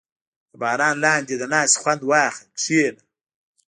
•د 0.51 0.53
باران 0.61 0.95
لاندې 1.05 1.33
د 1.37 1.43
ناستې 1.53 1.79
خوند 1.81 2.01
واخله، 2.11 2.47
کښېنه. 2.57 3.01